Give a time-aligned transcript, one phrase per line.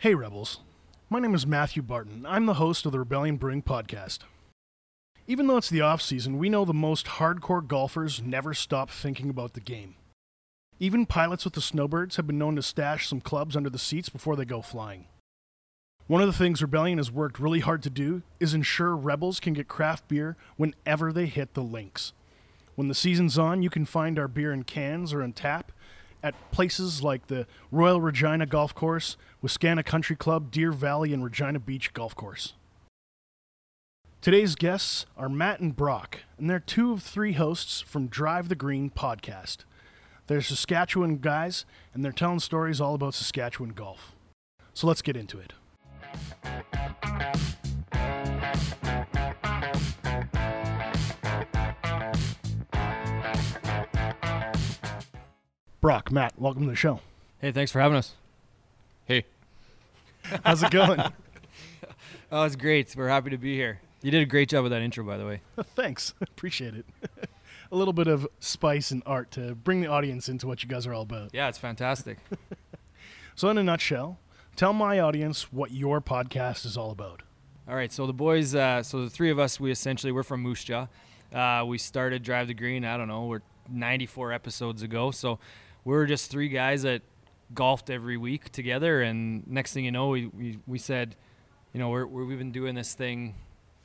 [0.00, 0.60] Hey, Rebels.
[1.10, 2.24] My name is Matthew Barton.
[2.26, 4.20] I'm the host of the Rebellion Brewing Podcast.
[5.26, 9.28] Even though it's the off season, we know the most hardcore golfers never stop thinking
[9.28, 9.96] about the game.
[10.78, 14.08] Even pilots with the snowbirds have been known to stash some clubs under the seats
[14.08, 15.04] before they go flying.
[16.06, 19.52] One of the things Rebellion has worked really hard to do is ensure Rebels can
[19.52, 22.14] get craft beer whenever they hit the links.
[22.74, 25.72] When the season's on, you can find our beer in cans or on tap
[26.22, 31.58] at places like the Royal Regina Golf Course, Wascana Country Club, Deer Valley, and Regina
[31.58, 32.54] Beach Golf Course.
[34.20, 38.54] Today's guests are Matt and Brock, and they're two of three hosts from Drive the
[38.54, 39.58] Green podcast.
[40.26, 44.14] They're Saskatchewan guys, and they're telling stories all about Saskatchewan golf.
[44.74, 45.54] So let's get into it.
[55.90, 57.00] Brock, Matt, welcome to the show.
[57.40, 58.14] Hey, thanks for having us.
[59.06, 59.24] Hey,
[60.44, 61.00] How's it going?
[62.30, 62.94] Oh, it's great.
[62.96, 63.80] We're happy to be here.
[64.00, 65.40] You did a great job with that intro, by the way.
[65.74, 66.14] Thanks.
[66.20, 66.86] Appreciate it.
[67.72, 70.86] a little bit of spice and art to bring the audience into what you guys
[70.86, 71.30] are all about.
[71.32, 72.18] Yeah, it's fantastic.
[73.34, 74.20] So, in a nutshell,
[74.54, 77.22] tell my audience what your podcast is all about.
[77.68, 80.40] All right, so the boys, uh, so the three of us, we essentially we're from
[80.40, 80.86] Moose Jaw.
[81.34, 82.84] Uh, we started Drive the Green.
[82.84, 85.10] I don't know, we're 94 episodes ago.
[85.10, 85.40] So
[85.84, 87.02] we're just three guys that
[87.54, 89.02] golfed every week together.
[89.02, 91.16] And next thing you know, we we, we said,
[91.72, 93.34] you know, we're, we're, we've been doing this thing,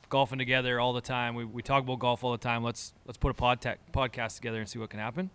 [0.08, 1.34] golfing together all the time.
[1.34, 2.62] We, we talk about golf all the time.
[2.62, 3.60] Let's let's put a pod
[3.92, 5.30] podcast together and see what can happen.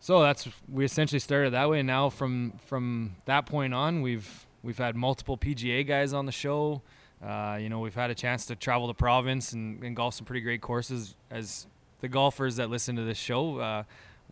[0.00, 4.46] So that's we essentially started that way, and now from from that point on, we've
[4.62, 6.82] we've had multiple PGA guys on the show.
[7.24, 10.26] Uh, you know, we've had a chance to travel the province and, and, golf some
[10.26, 11.14] pretty great courses.
[11.30, 11.66] As
[12.00, 13.84] the golfers that listen to this show uh,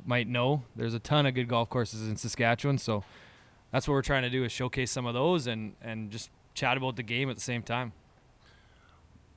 [0.05, 2.79] might know, there's a ton of good golf courses in Saskatchewan.
[2.79, 3.05] So
[3.73, 6.77] that's what we're trying to do is showcase some of those and and just chat
[6.77, 7.93] about the game at the same time.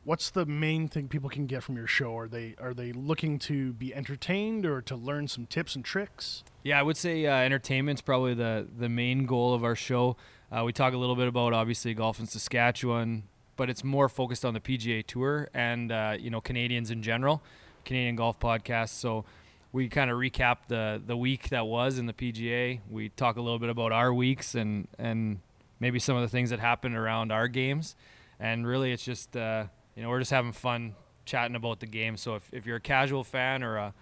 [0.04, 2.16] What's the main thing people can get from your show?
[2.16, 6.44] Are they are they looking to be entertained or to learn some tips and tricks?
[6.64, 10.16] Yeah, I would say uh, entertainment's probably the the main goal of our show.
[10.52, 13.24] Uh, we talk a little bit about obviously golf in Saskatchewan,
[13.56, 17.42] but it's more focused on the PGA Tour and uh, you know Canadians in general,
[17.84, 18.90] Canadian Golf Podcast.
[18.90, 19.26] So
[19.76, 22.80] we kind of recap the the week that was in the PGA.
[22.90, 25.42] We talk a little bit about our weeks and and
[25.82, 27.98] maybe some of the things that happened around our games,
[28.40, 32.16] and really it's just uh, you know we're just having fun chatting about the game.
[32.16, 33.94] So if, if you're a casual fan or a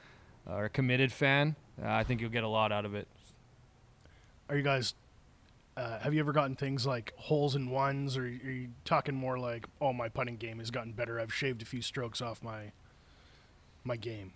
[0.46, 3.08] or a committed fan, uh, I think you'll get a lot out of it.
[4.50, 4.94] Are you guys?
[5.76, 9.40] Uh, have you ever gotten things like holes in ones, or are you talking more
[9.40, 11.20] like, "Oh, my putting game has gotten better.
[11.20, 12.74] I've shaved a few strokes off my
[13.84, 14.34] my game."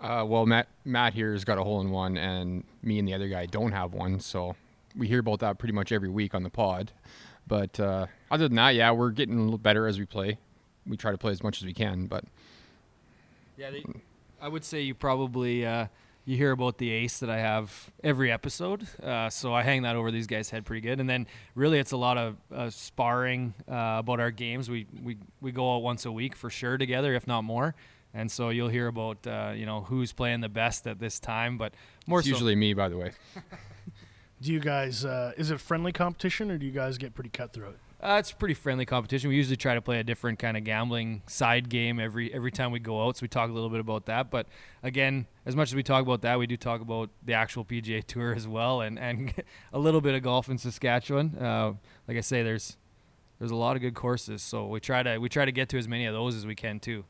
[0.00, 3.14] Uh, well, Matt Matt here has got a hole in one, and me and the
[3.14, 4.56] other guy don't have one, so
[4.96, 6.92] we hear about that pretty much every week on the pod.
[7.46, 10.38] But uh, other than that, yeah, we're getting a little better as we play.
[10.86, 12.24] We try to play as much as we can, but
[13.56, 13.84] yeah, they,
[14.40, 15.86] I would say you probably uh,
[16.26, 19.96] you hear about the ace that I have every episode, uh, so I hang that
[19.96, 21.00] over these guys' head pretty good.
[21.00, 24.68] And then really, it's a lot of uh, sparring uh, about our games.
[24.68, 27.74] We we we go out once a week for sure together, if not more.
[28.14, 31.58] And so you'll hear about uh, you know who's playing the best at this time,
[31.58, 31.74] but
[32.06, 33.12] more it's so, usually me, by the way.
[34.40, 35.04] Do you guys?
[35.04, 37.78] Uh, is it friendly competition, or do you guys get pretty cutthroat?
[38.02, 39.30] Uh, it's pretty friendly competition.
[39.30, 42.70] We usually try to play a different kind of gambling side game every every time
[42.70, 43.16] we go out.
[43.16, 44.30] So we talk a little bit about that.
[44.30, 44.46] But
[44.82, 48.04] again, as much as we talk about that, we do talk about the actual PGA
[48.06, 49.32] Tour as well, and and
[49.72, 51.38] a little bit of golf in Saskatchewan.
[51.38, 51.72] Uh,
[52.06, 52.76] like I say, there's
[53.38, 55.78] there's a lot of good courses, so we try to we try to get to
[55.78, 57.06] as many of those as we can too.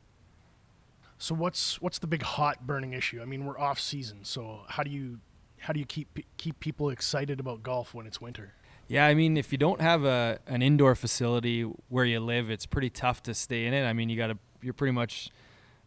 [1.25, 3.19] So what's what's the big hot burning issue?
[3.19, 5.17] I mean, we're off season, so how do you
[5.57, 8.53] how do you keep keep people excited about golf when it's winter?
[8.87, 12.67] Yeah, I mean, if you don't have a an indoor facility where you live, it's
[12.67, 13.87] pretty tough to stay in it.
[13.87, 15.31] I mean, you got to you're pretty much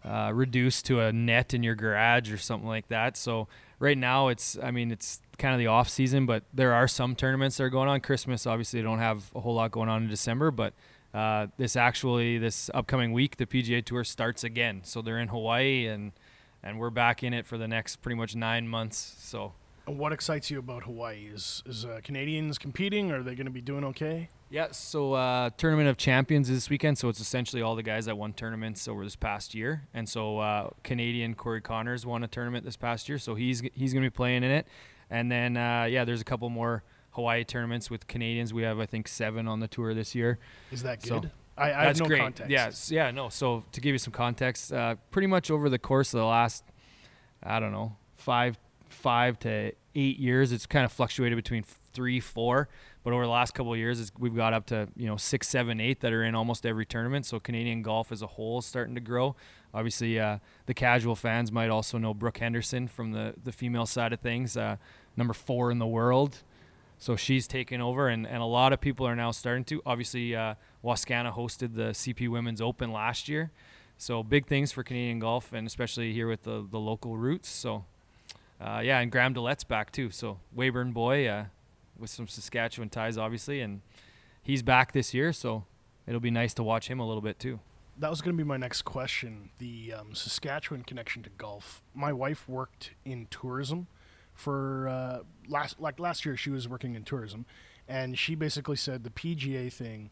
[0.05, 3.17] uh, reduced to a net in your garage or something like that.
[3.17, 3.47] So
[3.79, 7.15] right now, it's I mean, it's kind of the off season, but there are some
[7.15, 8.01] tournaments that are going on.
[8.01, 10.75] Christmas, obviously, they don't have a whole lot going on in December, but
[11.15, 14.81] uh, this actually this upcoming week, the PGA Tour starts again.
[14.85, 16.13] So they're in Hawaii and
[16.63, 19.17] and we're back in it for the next pretty much nine months.
[19.19, 19.53] So
[19.87, 21.31] what excites you about Hawaii?
[21.33, 23.11] Is is uh, Canadians competing?
[23.11, 24.29] Are they going to be doing okay?
[24.51, 26.97] Yeah, so uh, tournament of champions this weekend.
[26.97, 29.87] So it's essentially all the guys that won tournaments over this past year.
[29.93, 33.93] And so uh, Canadian Corey Conners won a tournament this past year, so he's he's
[33.93, 34.67] going to be playing in it.
[35.11, 36.83] And then uh, yeah, there's a couple more
[37.19, 38.55] Hawaii tournaments with Canadians.
[38.55, 40.39] We have I think seven on the tour this year.
[40.71, 41.09] Is that good?
[41.25, 42.21] So I, I that's have no great.
[42.21, 42.51] context.
[42.51, 43.29] Yes, yeah, no.
[43.29, 46.63] So to give you some context, uh, pretty much over the course of the last,
[47.43, 48.57] I don't know, five
[48.89, 52.69] five to eight years, it's kind of fluctuated between three, four.
[53.03, 55.49] But But over the last couple of years, we've got up to you know six,
[55.49, 57.27] seven, eight that are in almost every tournament.
[57.27, 59.35] So Canadian golf as a whole is starting to grow.
[59.75, 64.13] Obviously, uh, the casual fans might also know Brooke Henderson from the the female side
[64.13, 64.77] of things, uh,
[65.17, 66.43] number four in the world.
[66.99, 69.81] So she's taken over, and, and a lot of people are now starting to.
[69.87, 70.55] Obviously, uh,
[70.85, 73.53] Wascana hosted the CP Women's Open last year.
[73.97, 77.49] So big things for Canadian golf, and especially here with the, the local roots.
[77.49, 77.85] So,
[78.61, 80.11] uh, yeah, and Graham DeLaet's back too.
[80.11, 81.47] So Weyburn boy uh,
[81.99, 83.81] with some Saskatchewan ties, obviously, and
[84.43, 85.33] he's back this year.
[85.33, 85.65] So
[86.07, 87.61] it'll be nice to watch him a little bit too.
[87.97, 89.51] That was going to be my next question.
[89.59, 91.83] The um, Saskatchewan connection to golf.
[91.93, 93.89] My wife worked in tourism
[94.39, 95.19] for uh,
[95.49, 97.45] last like last year she was working in tourism
[97.89, 100.11] and she basically said the PGA thing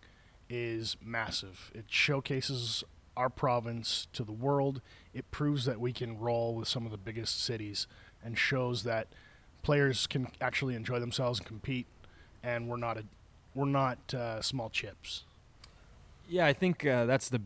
[0.50, 1.70] is massive.
[1.72, 2.82] It showcases
[3.16, 4.82] our province to the world.
[5.14, 7.86] It proves that we can roll with some of the biggest cities
[8.24, 9.06] and shows that
[9.62, 11.86] players can actually enjoy themselves and compete
[12.42, 13.04] and we're not a
[13.54, 15.22] we're not uh, small chips.
[16.28, 17.40] Yeah, I think uh, that's the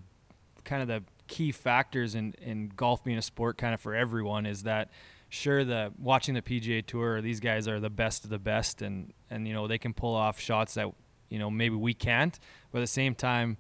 [0.65, 4.47] kind of the key factors in, in golf being a sport kind of for everyone
[4.47, 4.89] is that
[5.31, 9.15] sure the watching the PGA Tour, these guys are the best of the best, and
[9.31, 10.93] and you know they can pull off shots that
[11.31, 12.39] you know maybe we can't.
[12.71, 13.57] But at the same time,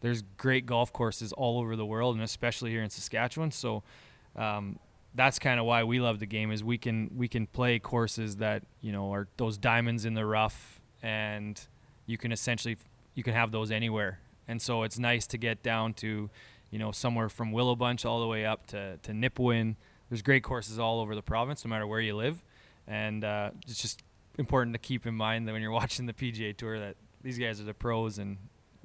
[0.00, 3.50] there's great golf courses all over the world, and especially here in Saskatchewan.
[3.50, 3.82] So.
[4.36, 4.78] Um,
[5.14, 8.36] that's kind of why we love the game is we can we can play courses
[8.36, 11.66] that you know are those diamonds in the rough and
[12.06, 12.78] you can essentially
[13.14, 16.30] you can have those anywhere and so it's nice to get down to
[16.70, 19.76] you know somewhere from Willow Bunch all the way up to to Nipawin
[20.12, 22.44] there's great courses all over the province, no matter where you live,
[22.86, 24.02] and uh, it's just
[24.36, 27.62] important to keep in mind that when you're watching the PGA Tour, that these guys
[27.62, 28.36] are the pros, and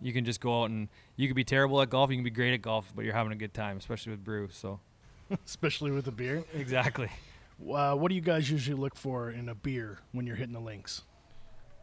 [0.02, 0.88] you can just go out and
[1.18, 3.34] you can be terrible at golf, you can be great at golf, but you're having
[3.34, 4.48] a good time, especially with brew.
[4.50, 4.80] So,
[5.46, 6.46] especially with the beer.
[6.54, 7.10] Exactly.
[7.60, 10.60] Uh, what do you guys usually look for in a beer when you're hitting the
[10.60, 11.02] links?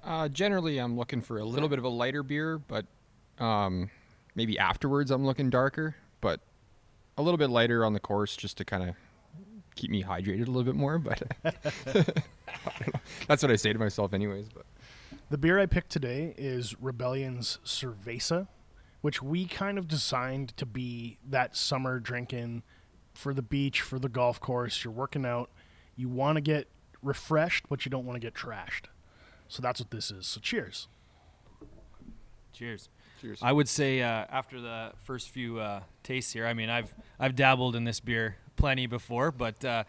[0.05, 2.87] Uh, generally, I'm looking for a little bit of a lighter beer, but
[3.41, 3.91] um,
[4.37, 6.39] maybe afterwards I'm looking darker, but
[7.19, 8.95] a little bit lighter on the course just to kind of
[9.75, 10.99] keep me hydrated a little bit more.
[10.99, 11.23] But
[13.29, 14.49] that's what I say to myself, anyways.
[14.49, 14.67] But
[15.31, 18.49] the beer I picked today is Rebellion's Cerveza,
[19.01, 22.63] which we kind of designed to be that summer drinking
[23.15, 24.85] for the beach, for the golf course.
[24.85, 25.51] You're working out,
[25.97, 26.69] you want to get
[27.03, 28.87] refreshed, but you don't want to get trashed.
[29.49, 30.27] So that's what this is.
[30.27, 30.89] So cheers.
[32.53, 32.89] Cheers.
[33.21, 33.41] Cheers.
[33.43, 37.35] I would say uh, after the first few uh, tastes here, I mean, I've I've
[37.35, 39.85] dabbled in this beer plenty before, but uh,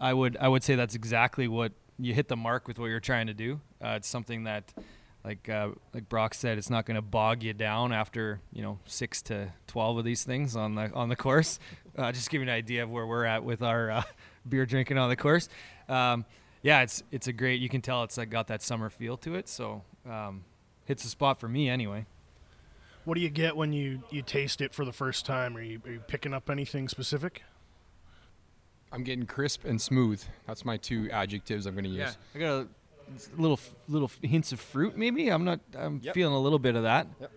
[0.00, 3.00] I would I would say that's exactly what you hit the mark with what you're
[3.00, 3.60] trying to do.
[3.82, 4.72] Uh, it's something that,
[5.24, 8.78] like uh, like Brock said, it's not going to bog you down after you know
[8.86, 11.58] six to twelve of these things on the on the course.
[11.96, 14.02] Uh, just give you an idea of where we're at with our uh,
[14.48, 15.48] beer drinking on the course.
[15.88, 16.24] Um,
[16.62, 17.60] yeah, it's it's a great.
[17.60, 19.48] You can tell it's like got that summer feel to it.
[19.48, 20.44] So um,
[20.84, 22.06] hits the spot for me anyway.
[23.04, 25.56] What do you get when you, you taste it for the first time?
[25.56, 27.44] Are you, are you picking up anything specific?
[28.92, 30.22] I'm getting crisp and smooth.
[30.46, 31.98] That's my two adjectives I'm going to use.
[31.98, 32.68] Yeah, I got a
[33.40, 34.96] little little hints of fruit.
[34.96, 35.60] Maybe I'm not.
[35.76, 36.14] I'm yep.
[36.14, 37.06] feeling a little bit of that.
[37.20, 37.30] Yep.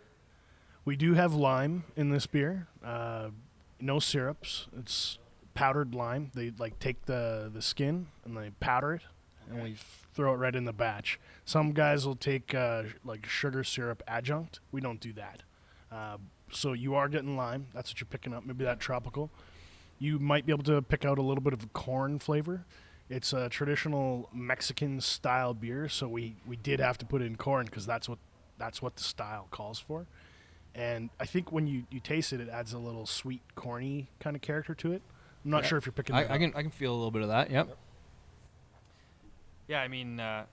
[0.85, 2.67] We do have lime in this beer.
[2.83, 3.29] Uh,
[3.79, 4.67] no syrups.
[4.77, 5.19] It's
[5.53, 6.31] powdered lime.
[6.33, 9.01] They like take the the skin and they powder it,
[9.49, 9.75] and we
[10.13, 11.19] throw it right in the batch.
[11.45, 14.59] Some guys will take uh, like sugar syrup adjunct.
[14.71, 15.43] We don't do that.
[15.91, 16.17] Uh,
[16.51, 17.67] so you are getting lime.
[17.73, 18.45] That's what you're picking up.
[18.45, 19.29] Maybe that tropical
[19.99, 22.65] you might be able to pick out a little bit of corn flavor.
[23.09, 27.65] It's a traditional Mexican style beer, so we, we did have to put in corn
[27.65, 28.19] because that's what
[28.57, 30.05] that's what the style calls for.
[30.75, 34.35] And I think when you, you taste it, it adds a little sweet, corny kind
[34.35, 35.01] of character to it.
[35.43, 36.15] I'm not sure if you're picking.
[36.15, 37.49] I, I can I can feel a little bit of that.
[37.49, 37.67] Yep.
[37.67, 37.77] yep.
[39.67, 40.45] Yeah, I mean, uh,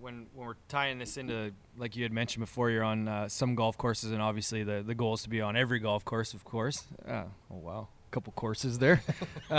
[0.00, 3.54] when when we're tying this into like you had mentioned before, you're on uh, some
[3.54, 6.44] golf courses, and obviously the the goal is to be on every golf course, of
[6.44, 6.86] course.
[7.06, 9.02] Uh, oh wow couple courses there.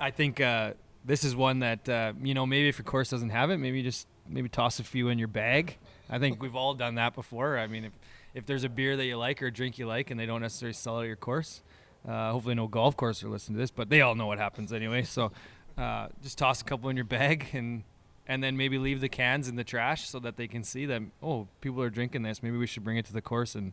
[0.00, 0.72] I think uh,
[1.04, 3.82] this is one that uh, you know maybe if your course doesn't have it, maybe
[3.82, 5.76] just maybe toss a few in your bag.
[6.08, 7.58] I think we've all done that before.
[7.58, 7.92] I mean, if
[8.32, 10.40] if there's a beer that you like or a drink you like, and they don't
[10.40, 11.62] necessarily sell at your course,
[12.08, 14.72] uh, hopefully no golf course are listening to this, but they all know what happens
[14.72, 15.02] anyway.
[15.02, 15.32] So
[15.76, 17.82] uh, just toss a couple in your bag and
[18.26, 21.02] and then maybe leave the cans in the trash so that they can see that
[21.22, 22.42] oh people are drinking this.
[22.42, 23.72] Maybe we should bring it to the course and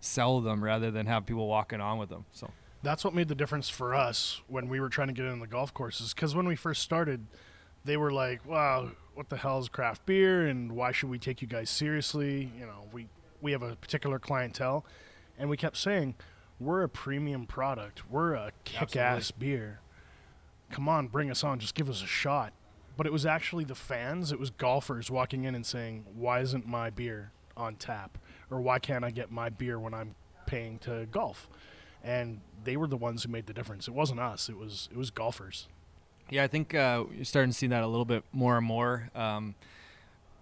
[0.00, 2.24] sell them rather than have people walking on with them.
[2.32, 2.50] So
[2.82, 5.46] that's what made the difference for us when we were trying to get in the
[5.46, 6.12] golf courses.
[6.14, 7.26] Because when we first started,
[7.84, 10.46] they were like, "Wow, what the hell is craft beer?
[10.46, 12.50] And why should we take you guys seriously?
[12.58, 13.08] You know, we
[13.40, 14.84] we have a particular clientele."
[15.38, 16.14] And we kept saying,
[16.60, 18.10] "We're a premium product.
[18.10, 19.46] We're a kick-ass Absolutely.
[19.48, 19.80] beer.
[20.70, 21.58] Come on, bring us on.
[21.58, 22.52] Just give us a shot."
[22.94, 24.32] but it was actually the fans.
[24.32, 28.18] It was golfers walking in and saying, "Why isn't my beer on tap?"
[28.50, 30.14] or "Why can't I get my beer when I'm
[30.46, 31.48] paying to golf?"
[32.02, 33.88] And they were the ones who made the difference.
[33.88, 34.48] It wasn't us.
[34.48, 35.68] It was it was golfers.
[36.30, 39.10] Yeah, I think uh, you're starting to see that a little bit more and more.
[39.14, 39.54] Um,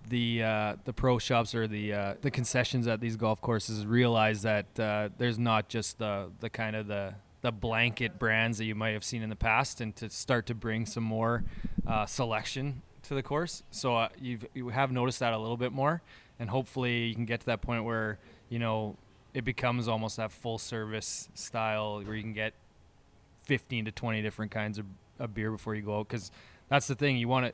[0.09, 4.43] the uh, the pro shops or the uh, the concessions at these golf courses realize
[4.43, 8.75] that uh, there's not just the the kind of the the blanket brands that you
[8.75, 11.45] might have seen in the past, and to start to bring some more
[11.87, 13.63] uh, selection to the course.
[13.71, 16.03] So uh, you've you have noticed that a little bit more,
[16.39, 18.97] and hopefully you can get to that point where you know
[19.35, 22.53] it becomes almost that full service style where you can get
[23.45, 24.87] 15 to 20 different kinds of,
[25.19, 26.31] of beer before you go out because
[26.69, 27.53] that's the thing you want to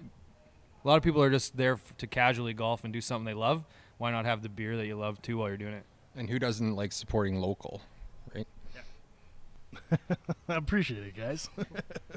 [0.84, 3.34] a lot of people are just there f- to casually golf and do something they
[3.34, 3.64] love
[3.98, 5.84] why not have the beer that you love too while you're doing it
[6.16, 7.80] And who doesn't like supporting local,
[8.34, 8.46] right?
[8.74, 9.96] yeah.
[10.48, 11.48] I appreciate it, guys.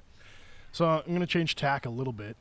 [0.71, 2.35] so I'm going to change tack a little bit.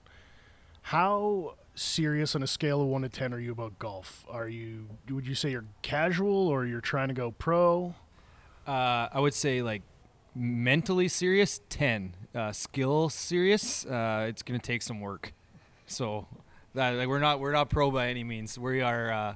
[0.82, 4.24] How serious on a scale of one to ten are you about golf?
[4.28, 7.94] Are you would you say you're casual or you're trying to go pro?
[8.68, 9.82] uh, i would say like
[10.34, 15.32] mentally serious 10 uh, skill serious uh, it's to take some work
[15.86, 16.28] so
[16.74, 19.34] that like we're not we're not pro by any means we are uh,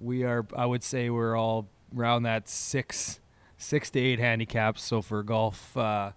[0.00, 3.20] we are i would say we're all around that six
[3.58, 6.12] six to eight handicaps so for golf uh,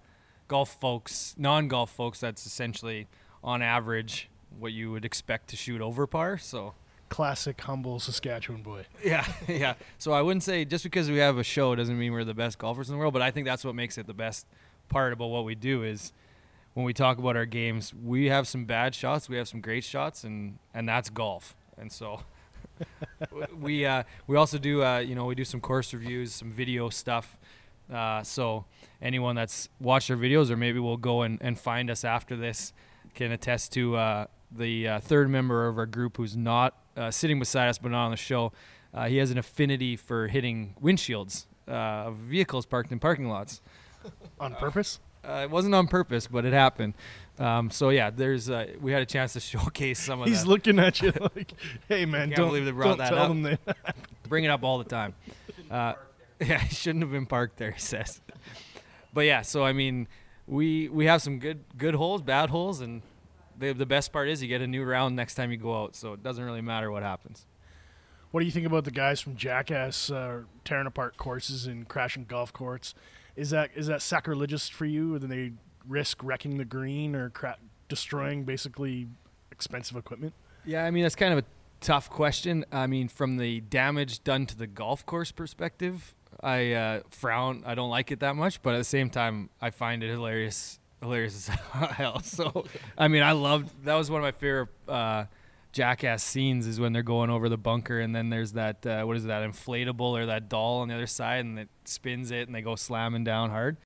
[0.48, 3.08] golf folks non-golf folks that's essentially
[3.44, 6.74] on average what you would expect to shoot over par so
[7.10, 8.86] Classic humble Saskatchewan boy.
[9.04, 9.76] yeah, yeah.
[9.98, 12.58] So I wouldn't say just because we have a show doesn't mean we're the best
[12.58, 14.46] golfers in the world, but I think that's what makes it the best
[14.90, 16.12] part about what we do is
[16.74, 19.84] when we talk about our games, we have some bad shots, we have some great
[19.84, 21.56] shots, and and that's golf.
[21.78, 22.22] And so
[23.60, 26.90] we uh, we also do uh, you know we do some course reviews, some video
[26.90, 27.38] stuff.
[27.92, 28.66] Uh, so
[29.02, 32.74] anyone that's watched our videos or maybe will go and, and find us after this
[33.16, 37.40] can attest to uh, the uh, third member of our group who's not uh, sitting
[37.40, 38.52] beside us but not on the show.
[38.94, 41.72] Uh, he has an affinity for hitting windshields uh,
[42.08, 43.62] of vehicles parked in parking lots.
[44.40, 45.00] On purpose?
[45.28, 46.94] Uh, it wasn't on purpose, but it happened.
[47.38, 50.50] Um, so yeah, there's uh, we had a chance to showcase some of He's that.
[50.50, 51.52] looking at you like,
[51.90, 53.28] "Hey man, Can't don't, believe they brought don't that tell up.
[53.30, 53.58] them they
[54.30, 55.16] bring it up all the time.
[55.70, 55.94] Uh,
[56.40, 57.72] yeah, he shouldn't have been parked there.
[57.72, 58.22] He says.
[59.14, 60.08] But yeah, so I mean,
[60.48, 63.02] we we have some good good holes, bad holes, and
[63.58, 65.96] the the best part is you get a new round next time you go out,
[65.96, 67.46] so it doesn't really matter what happens.
[68.32, 72.26] What do you think about the guys from Jackass uh, tearing apart courses and crashing
[72.26, 72.94] golf courts?
[73.36, 75.16] Is that is that sacrilegious for you?
[75.16, 75.54] Or Then they
[75.88, 79.08] risk wrecking the green or cra- destroying basically
[79.52, 80.34] expensive equipment?
[80.66, 81.46] Yeah, I mean that's kind of a
[81.80, 82.66] tough question.
[82.72, 87.64] I mean, from the damage done to the golf course perspective, I uh, frown.
[87.66, 90.80] I don't like it that much, but at the same time, I find it hilarious.
[91.02, 91.56] Hilarious as
[91.92, 92.22] hell.
[92.22, 92.66] So,
[92.98, 93.86] I mean, I loved.
[93.86, 95.26] That was one of my favorite uh,
[95.72, 96.66] jackass scenes.
[96.66, 99.28] Is when they're going over the bunker, and then there's that uh, what is it,
[99.28, 102.62] that inflatable or that doll on the other side, and it spins it, and they
[102.62, 103.78] go slamming down hard.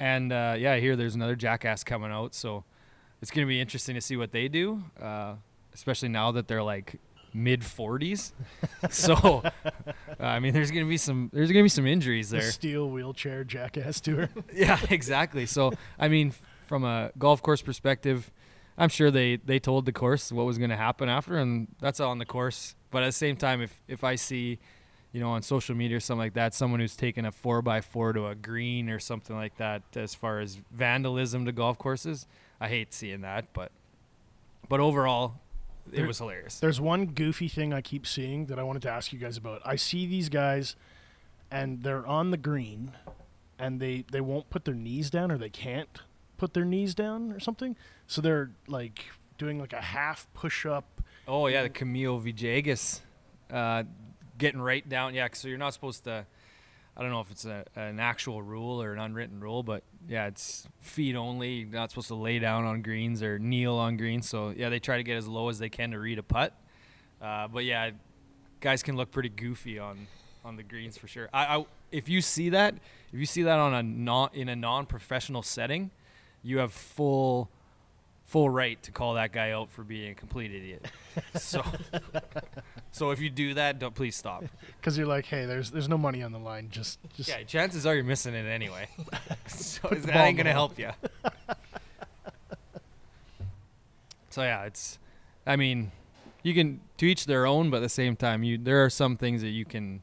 [0.00, 2.64] And uh, yeah, hear there's another jackass coming out, so
[3.20, 5.34] it's gonna be interesting to see what they do, uh,
[5.74, 7.00] especially now that they're like
[7.32, 8.32] mid 40s.
[8.90, 9.42] so,
[9.88, 12.50] uh, I mean, there's gonna be some there's gonna be some injuries The there.
[12.50, 14.28] steel wheelchair Jackass tour.
[14.54, 15.46] yeah, exactly.
[15.46, 16.32] So, I mean,
[16.66, 18.30] from a golf course perspective,
[18.76, 22.00] I'm sure they they told the course what was going to happen after, and that's
[22.00, 22.74] all on the course.
[22.90, 24.58] But at the same time, if if I see,
[25.12, 27.80] you know, on social media or something like that, someone who's taken a four by
[27.80, 32.26] four to a green or something like that, as far as vandalism to golf courses,
[32.60, 33.52] I hate seeing that.
[33.52, 33.72] But
[34.68, 35.40] but overall,
[35.92, 36.60] it was hilarious.
[36.60, 39.62] There's one goofy thing I keep seeing that I wanted to ask you guys about.
[39.64, 40.76] I see these guys,
[41.50, 42.92] and they're on the green,
[43.58, 46.00] and they they won't put their knees down, or they can't
[46.36, 47.76] put their knees down, or something.
[48.06, 49.06] So they're like
[49.38, 51.02] doing like a half push up.
[51.26, 53.00] Oh yeah, the Camilo Villegas,
[53.52, 53.84] uh,
[54.36, 55.14] getting right down.
[55.14, 56.26] Yeah, so you're not supposed to.
[56.98, 60.26] I don't know if it's a, an actual rule or an unwritten rule, but yeah,
[60.26, 61.60] it's feet only.
[61.60, 64.28] You're not supposed to lay down on greens or kneel on greens.
[64.28, 66.54] So yeah, they try to get as low as they can to read a putt.
[67.22, 67.90] Uh, but yeah,
[68.60, 70.08] guys can look pretty goofy on
[70.44, 71.28] on the greens for sure.
[71.32, 72.74] I, I if you see that,
[73.12, 75.92] if you see that on a non in a non-professional setting,
[76.42, 77.48] you have full
[78.28, 80.86] full right to call that guy out for being a complete idiot.
[81.34, 81.64] so
[82.92, 84.44] so if you do that, don't please stop.
[84.80, 86.68] Because you're like, hey, there's there's no money on the line.
[86.70, 88.88] Just just Yeah, chances are you're missing it anyway.
[89.48, 90.90] so Put the that ain't gonna help you.
[94.30, 94.98] so yeah, it's.
[95.46, 95.90] I mean,
[96.42, 99.16] you can to each their own, but at the same time, you there are some
[99.16, 100.02] things that you can,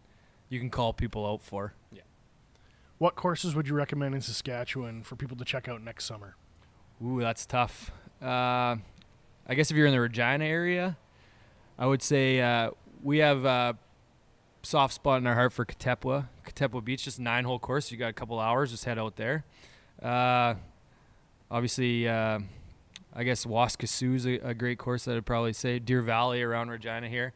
[0.49, 1.73] you can call people out for.
[1.91, 2.01] Yeah.
[2.97, 6.35] What courses would you recommend in Saskatchewan for people to check out next summer?
[7.03, 7.91] Ooh, that's tough.
[8.25, 8.77] Uh,
[9.45, 10.97] I guess if you're in the Regina area,
[11.77, 12.71] I would say uh,
[13.03, 13.77] we have a
[14.63, 16.27] soft spot in our heart for Katepwa.
[16.43, 17.91] Katepwa Beach, just nine hole course.
[17.91, 19.45] You got a couple hours, just head out there.
[20.01, 20.55] Uh,
[21.51, 22.39] obviously, uh,
[23.13, 25.77] I guess Waskesiu is a, a, great course that I'd probably say.
[25.77, 27.33] Deer Valley around Regina here.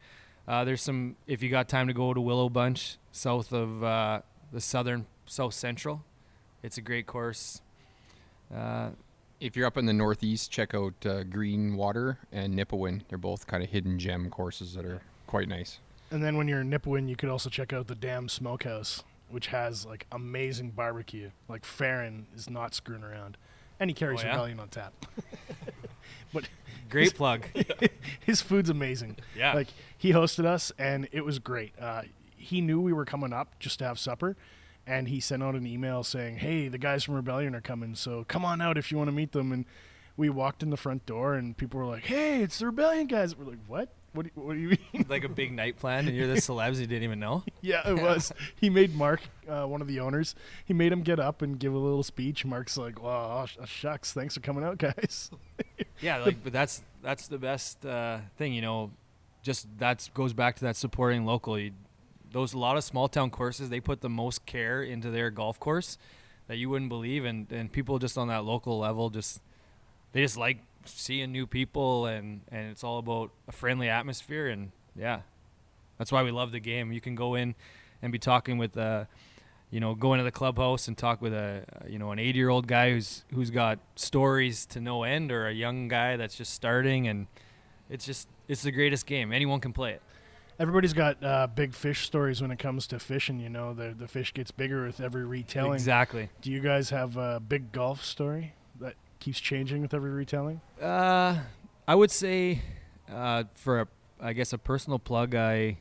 [0.48, 4.22] Uh, there's some, if you got time to go to Willow Bunch, south of uh,
[4.52, 6.02] the southern, south central.
[6.64, 7.62] It's a great course.
[9.40, 13.00] If you're up in the northeast, check out uh, Green Water and Nipawin.
[13.08, 15.78] They're both kind of hidden gem courses that are quite nice.
[16.10, 19.46] And then when you're in Nipawin, you could also check out the Dam Smokehouse, which
[19.46, 21.30] has like amazing barbecue.
[21.48, 23.38] Like Farron is not screwing around,
[23.78, 24.32] and he carries oh, yeah?
[24.32, 24.92] Rebellion on tap.
[26.34, 26.50] but
[26.90, 27.46] great his, plug.
[28.20, 29.16] his food's amazing.
[29.34, 31.72] Yeah, like he hosted us, and it was great.
[31.80, 32.02] Uh,
[32.36, 34.36] he knew we were coming up just to have supper,
[34.86, 38.24] and he sent out an email saying, "Hey, the guys from Rebellion are coming, so
[38.28, 39.64] come on out if you want to meet them." And
[40.16, 43.36] we walked in the front door, and people were like, "Hey, it's the Rebellion guys."
[43.36, 43.88] We're like, "What?
[44.12, 46.34] What do, you, what do you mean?" like a big night plan, and you're the
[46.34, 47.44] celebs you didn't even know.
[47.60, 48.32] yeah, it was.
[48.56, 50.34] he made Mark, uh, one of the owners,
[50.64, 52.44] he made him get up and give a little speech.
[52.44, 55.30] Mark's like, "Wow, oh, shucks, thanks for coming out, guys."
[56.00, 58.90] yeah, like, but that's that's the best uh, thing, you know.
[59.42, 61.72] Just that goes back to that supporting locally
[62.32, 65.58] those a lot of small town courses they put the most care into their golf
[65.58, 65.98] course
[66.46, 67.24] that you wouldn't believe.
[67.24, 69.40] And and people just on that local level just
[70.12, 74.48] they just like seeing new people and and it's all about a friendly atmosphere.
[74.48, 75.20] And yeah
[75.98, 76.92] that's why we love the game.
[76.92, 77.54] You can go in
[78.02, 79.04] and be talking with uh
[79.70, 82.48] you know go into the clubhouse and talk with a you know an 80 year
[82.48, 86.54] old guy who's who's got stories to no end or a young guy that's just
[86.54, 87.08] starting.
[87.08, 87.26] And
[87.88, 89.32] it's just it's the greatest game.
[89.32, 90.02] Anyone can play it
[90.60, 93.40] everybody's got uh, big fish stories when it comes to fishing.
[93.40, 95.74] You know, the the fish gets bigger with every retelling.
[95.74, 96.28] Exactly.
[96.42, 100.60] Do you guys have a big golf story that keeps changing with every retelling?
[100.80, 101.38] Uh,
[101.88, 102.60] I would say,
[103.12, 103.88] uh, for a,
[104.20, 105.78] I guess a personal plug, I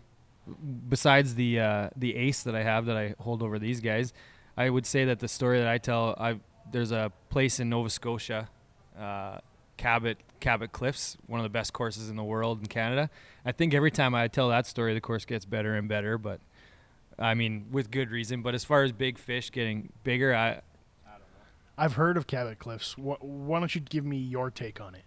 [0.89, 4.13] besides the uh, the ace that I have that I hold over these guys,
[4.57, 6.39] I would say that the story that I tell, I
[6.71, 8.49] there's a place in Nova Scotia.
[8.97, 9.39] Uh,
[9.79, 13.09] Cabot Cabot Cliffs, one of the best courses in the world in Canada.
[13.45, 16.17] I think every time I tell that story, the course gets better and better.
[16.17, 16.41] But
[17.17, 18.41] I mean, with good reason.
[18.41, 20.59] But as far as big fish getting bigger, I, I don't
[21.05, 21.45] know.
[21.77, 22.97] I've heard of Cabot Cliffs.
[22.97, 25.03] Why don't you give me your take on it?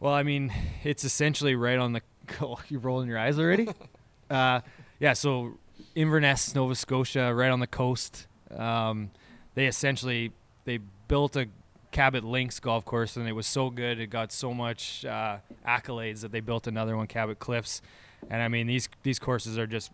[0.00, 0.50] Well, I mean,
[0.82, 2.00] it's essentially right on the.
[2.40, 3.68] Oh, you're rolling your eyes already.
[4.30, 4.60] uh,
[4.98, 5.12] yeah.
[5.12, 5.58] So
[5.94, 8.28] Inverness, Nova Scotia, right on the coast.
[8.56, 9.10] Um,
[9.54, 10.32] they essentially
[10.64, 10.78] they
[11.08, 11.48] built a
[11.90, 13.98] Cabot Links golf course, and it was so good.
[13.98, 17.82] It got so much uh, accolades that they built another one, Cabot Cliffs.
[18.28, 19.90] And I mean, these these courses are just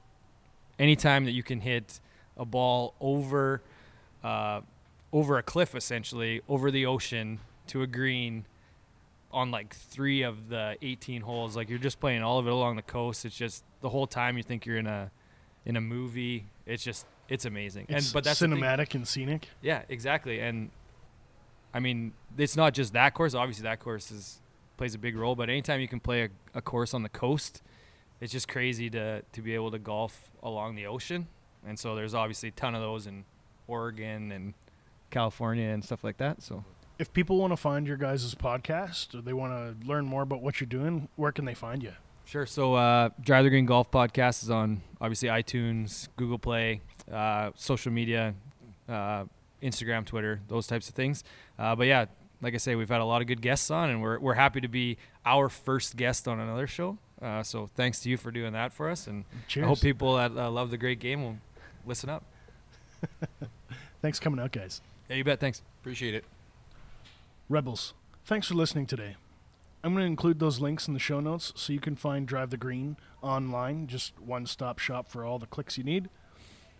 [0.78, 2.00] anytime that you can hit
[2.36, 3.62] a ball over
[4.22, 4.60] uh,
[5.12, 8.44] over a cliff, essentially over the ocean to a green
[9.32, 11.56] on like three of the 18 holes.
[11.56, 13.24] Like you're just playing all of it along the coast.
[13.24, 15.10] It's just the whole time you think you're in a
[15.64, 16.46] in a movie.
[16.66, 17.86] It's just it's amazing.
[17.88, 19.48] It's and but that's cinematic and scenic.
[19.62, 20.40] Yeah, exactly.
[20.40, 20.70] And
[21.76, 23.34] I mean, it's not just that course.
[23.34, 24.40] Obviously, that course is
[24.78, 25.36] plays a big role.
[25.36, 27.60] But anytime you can play a, a course on the coast,
[28.18, 31.28] it's just crazy to to be able to golf along the ocean.
[31.66, 33.26] And so there's obviously a ton of those in
[33.66, 34.54] Oregon and
[35.10, 36.40] California and stuff like that.
[36.40, 36.64] So
[36.98, 40.40] if people want to find your guys' podcast or they want to learn more about
[40.40, 41.92] what you're doing, where can they find you?
[42.24, 42.46] Sure.
[42.46, 46.80] So, uh, Drive the Green Golf Podcast is on obviously iTunes, Google Play,
[47.12, 48.34] uh, social media,
[48.88, 49.26] uh,
[49.62, 51.24] Instagram, Twitter, those types of things.
[51.58, 52.06] Uh, but yeah,
[52.42, 54.60] like I say, we've had a lot of good guests on, and we're we're happy
[54.60, 56.98] to be our first guest on another show.
[57.20, 59.64] Uh, so thanks to you for doing that for us, and Cheers.
[59.64, 61.38] I hope people that uh, love the great game will
[61.86, 62.24] listen up.
[64.02, 64.80] thanks for coming out, guys.
[65.08, 65.40] Yeah, you bet.
[65.40, 65.62] Thanks.
[65.80, 66.24] Appreciate it.
[67.48, 69.16] Rebels, thanks for listening today.
[69.84, 72.50] I'm going to include those links in the show notes so you can find Drive
[72.50, 76.08] the Green online, just one stop shop for all the clicks you need.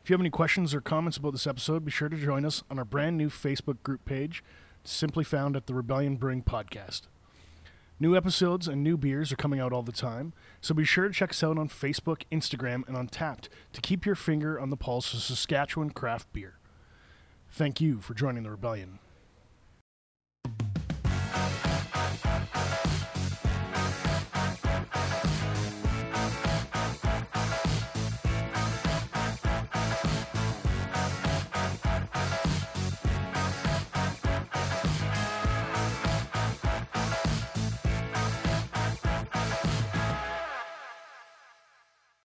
[0.06, 2.62] If you have any questions or comments about this episode, be sure to join us
[2.70, 4.44] on our brand new Facebook group page,
[4.84, 7.08] simply found at the Rebellion Brewing Podcast.
[7.98, 11.12] New episodes and new beers are coming out all the time, so be sure to
[11.12, 15.12] check us out on Facebook, Instagram, and Untappd to keep your finger on the pulse
[15.12, 16.54] of Saskatchewan craft beer.
[17.50, 19.00] Thank you for joining the Rebellion.